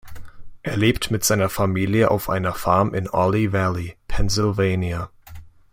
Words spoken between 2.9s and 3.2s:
in